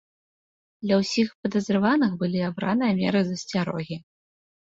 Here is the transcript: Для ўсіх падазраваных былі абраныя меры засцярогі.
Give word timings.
Для 0.85 0.95
ўсіх 1.01 1.27
падазраваных 1.43 2.11
былі 2.21 2.39
абраныя 2.47 2.91
меры 3.03 3.21
засцярогі. 3.29 3.99